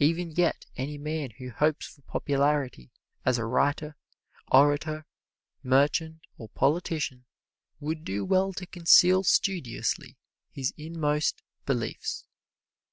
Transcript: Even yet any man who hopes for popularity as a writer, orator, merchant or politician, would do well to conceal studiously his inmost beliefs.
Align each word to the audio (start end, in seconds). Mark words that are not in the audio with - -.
Even 0.00 0.32
yet 0.32 0.66
any 0.76 0.98
man 0.98 1.30
who 1.38 1.50
hopes 1.50 1.86
for 1.86 2.02
popularity 2.02 2.90
as 3.24 3.38
a 3.38 3.44
writer, 3.44 3.94
orator, 4.50 5.06
merchant 5.62 6.18
or 6.36 6.48
politician, 6.48 7.26
would 7.78 8.04
do 8.04 8.24
well 8.24 8.52
to 8.54 8.66
conceal 8.66 9.22
studiously 9.22 10.16
his 10.50 10.74
inmost 10.76 11.44
beliefs. 11.64 12.24